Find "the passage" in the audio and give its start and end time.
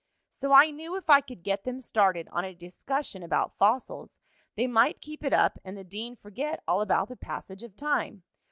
7.07-7.61